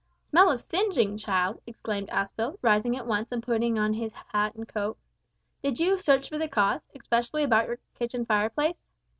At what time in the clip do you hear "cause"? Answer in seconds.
6.47-6.89